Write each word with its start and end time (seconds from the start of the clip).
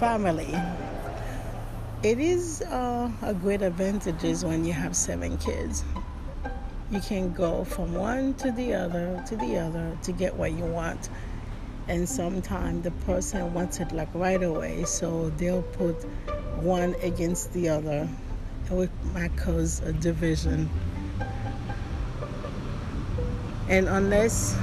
family. 0.00 0.58
It 2.02 2.18
is 2.18 2.62
uh, 2.62 3.10
a 3.20 3.34
great 3.34 3.60
advantage 3.60 4.42
when 4.42 4.64
you 4.64 4.72
have 4.72 4.96
seven 4.96 5.36
kids. 5.36 5.84
You 6.90 7.00
can 7.00 7.34
go 7.34 7.64
from 7.64 7.92
one 7.92 8.32
to 8.36 8.50
the 8.50 8.72
other 8.72 9.22
to 9.26 9.36
the 9.36 9.58
other 9.58 9.98
to 10.04 10.12
get 10.12 10.34
what 10.34 10.52
you 10.52 10.64
want. 10.64 11.10
And 11.86 12.08
sometimes 12.08 12.82
the 12.82 12.92
person 13.04 13.52
wants 13.52 13.78
it 13.78 13.92
like 13.92 14.08
right 14.14 14.42
away, 14.42 14.84
so 14.84 15.28
they'll 15.36 15.68
put 15.76 15.96
one 16.62 16.94
against 17.02 17.52
the 17.52 17.68
other. 17.68 18.08
It 18.70 18.90
might 19.12 19.36
cause 19.36 19.80
a 19.80 19.92
division. 19.92 20.70
And 23.68 23.86
unless 23.86 24.56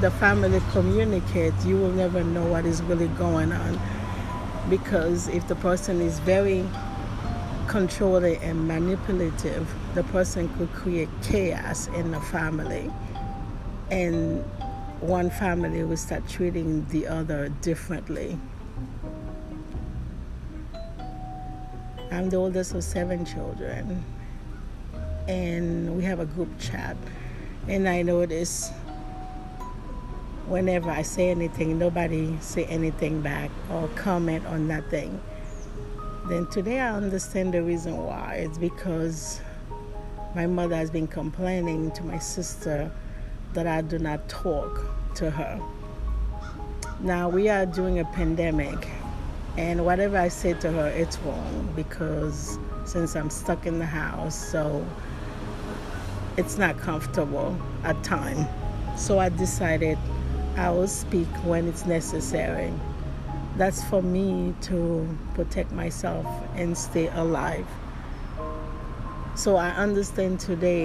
the 0.00 0.10
family 0.12 0.62
communicate, 0.70 1.52
you 1.66 1.76
will 1.76 1.92
never 1.92 2.24
know 2.24 2.46
what 2.46 2.64
is 2.64 2.82
really 2.82 3.08
going 3.08 3.52
on. 3.52 3.78
Because 4.72 5.28
if 5.28 5.46
the 5.48 5.54
person 5.56 6.00
is 6.00 6.18
very 6.20 6.64
controlling 7.68 8.36
and 8.36 8.66
manipulative, 8.66 9.68
the 9.94 10.02
person 10.04 10.48
could 10.56 10.72
create 10.72 11.10
chaos 11.22 11.88
in 11.88 12.10
the 12.10 12.20
family. 12.22 12.90
And 13.90 14.42
one 15.00 15.28
family 15.28 15.84
will 15.84 15.98
start 15.98 16.26
treating 16.26 16.86
the 16.86 17.06
other 17.06 17.50
differently. 17.60 18.38
I'm 22.10 22.30
the 22.30 22.38
oldest 22.38 22.74
of 22.74 22.82
seven 22.82 23.26
children, 23.26 24.02
and 25.28 25.94
we 25.94 26.02
have 26.04 26.18
a 26.18 26.24
group 26.24 26.48
chat. 26.58 26.96
And 27.68 27.86
I 27.86 28.00
notice 28.00 28.70
whenever 30.52 30.90
I 30.90 31.00
say 31.00 31.30
anything, 31.30 31.78
nobody 31.78 32.36
say 32.40 32.66
anything 32.66 33.22
back 33.22 33.50
or 33.70 33.88
comment 33.96 34.44
on 34.44 34.68
nothing. 34.68 35.18
Then 36.28 36.46
today 36.48 36.78
I 36.78 36.94
understand 36.94 37.54
the 37.54 37.62
reason 37.62 37.96
why. 37.96 38.44
It's 38.44 38.58
because 38.58 39.40
my 40.34 40.46
mother 40.46 40.76
has 40.76 40.90
been 40.90 41.06
complaining 41.06 41.90
to 41.92 42.04
my 42.04 42.18
sister 42.18 42.92
that 43.54 43.66
I 43.66 43.80
do 43.80 43.98
not 43.98 44.28
talk 44.28 44.84
to 45.14 45.30
her. 45.30 45.58
Now 47.00 47.30
we 47.30 47.48
are 47.48 47.64
doing 47.64 47.98
a 47.98 48.04
pandemic, 48.04 48.88
and 49.56 49.86
whatever 49.86 50.18
I 50.18 50.28
say 50.28 50.52
to 50.52 50.70
her, 50.70 50.88
it's 50.88 51.18
wrong 51.20 51.72
because 51.74 52.58
since 52.84 53.16
I'm 53.16 53.30
stuck 53.30 53.64
in 53.64 53.78
the 53.78 53.86
house, 53.86 54.34
so 54.34 54.86
it's 56.36 56.58
not 56.58 56.76
comfortable 56.76 57.56
at 57.84 58.04
time. 58.04 58.46
So 58.98 59.18
I 59.18 59.30
decided 59.30 59.96
I 60.56 60.70
will 60.70 60.88
speak 60.88 61.28
when 61.44 61.66
it's 61.66 61.86
necessary. 61.86 62.72
That's 63.56 63.82
for 63.84 64.02
me 64.02 64.54
to 64.62 65.18
protect 65.34 65.72
myself 65.72 66.26
and 66.54 66.76
stay 66.76 67.08
alive. 67.08 67.66
So 69.34 69.56
I 69.56 69.70
understand 69.70 70.40
today 70.40 70.84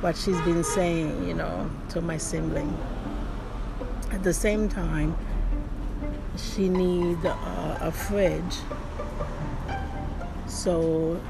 what 0.00 0.16
she's 0.16 0.40
been 0.40 0.64
saying, 0.64 1.28
you 1.28 1.34
know, 1.34 1.70
to 1.90 2.00
my 2.00 2.16
sibling. 2.16 2.76
At 4.10 4.22
the 4.22 4.32
same 4.32 4.70
time, 4.70 5.16
she 6.36 6.68
need 6.68 7.18
uh, 7.26 7.78
a 7.80 7.92
fridge. 7.92 8.56
So 10.46 11.20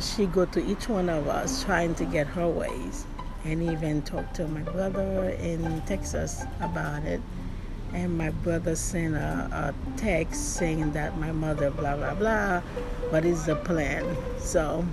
she 0.00 0.24
go 0.26 0.46
to 0.46 0.64
each 0.64 0.88
one 0.88 1.10
of 1.10 1.28
us 1.28 1.62
trying 1.62 1.94
to 1.96 2.06
get 2.06 2.26
her 2.28 2.48
ways 2.48 3.04
and 3.44 3.62
even 3.62 4.02
talked 4.02 4.34
to 4.36 4.46
my 4.48 4.62
brother 4.62 5.30
in 5.40 5.80
Texas 5.82 6.44
about 6.60 7.04
it. 7.04 7.20
And 7.92 8.16
my 8.16 8.30
brother 8.30 8.76
sent 8.76 9.16
a, 9.16 9.74
a 9.74 9.74
text 9.96 10.56
saying 10.56 10.92
that 10.92 11.18
my 11.18 11.32
mother, 11.32 11.70
blah, 11.70 11.96
blah, 11.96 12.14
blah, 12.14 12.60
what 13.10 13.24
is 13.24 13.46
the 13.46 13.56
plan? 13.56 14.16
So, 14.38 14.86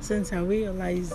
since 0.00 0.32
I 0.32 0.38
realized 0.38 1.14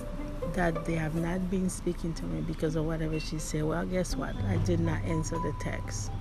that 0.54 0.86
they 0.86 0.96
have 0.96 1.16
not 1.16 1.50
been 1.50 1.70
speaking 1.70 2.14
to 2.14 2.24
me 2.26 2.42
because 2.42 2.76
of 2.76 2.86
whatever 2.86 3.20
she 3.20 3.40
said, 3.40 3.64
well, 3.64 3.86
guess 3.86 4.16
what? 4.16 4.36
I 4.48 4.58
did 4.58 4.80
not 4.80 5.04
answer 5.04 5.36
the 5.40 5.54
text 5.60 6.12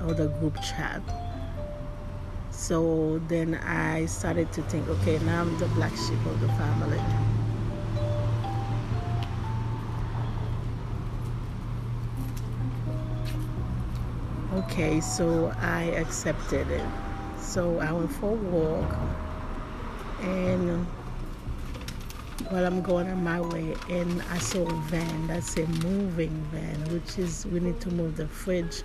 or 0.00 0.14
the 0.14 0.26
group 0.26 0.56
chat. 0.56 1.00
So 2.62 3.20
then 3.26 3.56
I 3.56 4.06
started 4.06 4.52
to 4.52 4.62
think, 4.62 4.86
okay, 4.86 5.18
now 5.24 5.40
I'm 5.40 5.58
the 5.58 5.66
black 5.74 5.90
sheep 5.96 6.24
of 6.26 6.40
the 6.40 6.46
family. 6.46 7.00
Okay, 14.54 15.00
so 15.00 15.52
I 15.60 15.82
accepted 15.98 16.70
it. 16.70 16.86
So 17.40 17.80
I 17.80 17.90
went 17.90 18.12
for 18.12 18.30
a 18.30 18.34
walk, 18.34 18.96
and 20.20 20.86
while 22.48 22.64
I'm 22.64 22.80
going 22.80 23.08
on 23.08 23.24
my 23.24 23.40
way, 23.40 23.74
and 23.90 24.22
I 24.30 24.38
saw 24.38 24.62
a 24.62 24.74
van. 24.82 25.26
That's 25.26 25.56
a 25.56 25.66
moving 25.66 26.46
van, 26.52 26.78
which 26.94 27.18
is 27.18 27.44
we 27.46 27.58
need 27.58 27.80
to 27.80 27.90
move 27.90 28.16
the 28.16 28.28
fridge 28.28 28.84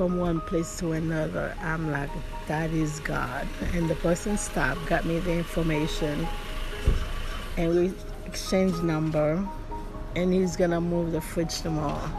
from 0.00 0.16
one 0.16 0.40
place 0.40 0.78
to 0.78 0.92
another. 0.92 1.54
I'm 1.60 1.92
like, 1.92 2.08
that 2.48 2.70
is 2.70 3.00
God. 3.00 3.46
And 3.74 3.86
the 3.90 3.94
person 3.96 4.38
stopped, 4.38 4.86
got 4.86 5.04
me 5.04 5.18
the 5.18 5.32
information, 5.32 6.26
and 7.58 7.74
we 7.76 7.92
exchanged 8.24 8.82
number. 8.82 9.46
And 10.16 10.32
he's 10.32 10.56
gonna 10.56 10.80
move 10.80 11.12
the 11.12 11.20
fridge 11.20 11.60
tomorrow. 11.60 12.10